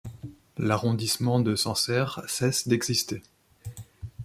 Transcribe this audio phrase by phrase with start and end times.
[0.57, 3.21] L' arrondissement de Sancerre cesse d'exister.